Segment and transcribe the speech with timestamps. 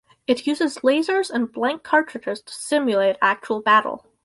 [0.25, 4.07] It uses lasers and blank cartridges to simulate actual battle.